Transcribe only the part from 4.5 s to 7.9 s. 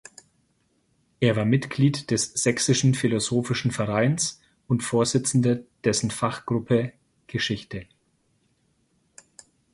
und Vorsitzender dessen Fachgruppe Geschichte.